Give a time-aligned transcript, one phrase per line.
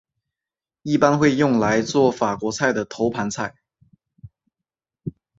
[0.81, 3.53] 一般会用来作法国菜的头盘菜。